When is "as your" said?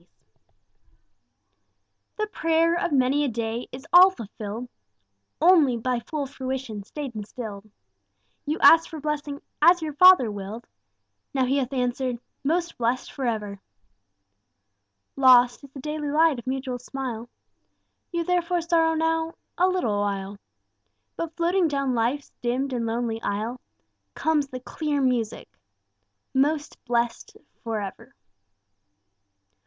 9.61-9.93